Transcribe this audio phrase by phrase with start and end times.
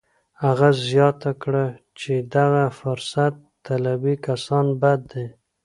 [0.43, 1.65] هغه زیاته کړه
[1.99, 3.33] چې دغه فرصت
[3.65, 5.25] طلبي کسان بد دي